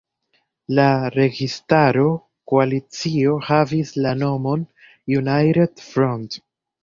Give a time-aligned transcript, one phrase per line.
[0.77, 2.05] La registaro
[2.51, 4.63] koalicio havis la nomon
[5.19, 6.39] United Front.